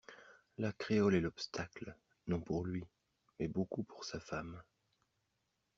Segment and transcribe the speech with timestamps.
[0.57, 1.95] La créole est l'obstacle,
[2.25, 2.83] non pour lui,
[3.39, 4.59] mais beaucoup pour sa femme.